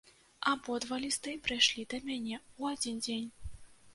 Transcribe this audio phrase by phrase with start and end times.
[0.51, 3.29] Абодва лісты прыйшлі да мяне ў адзін дзень.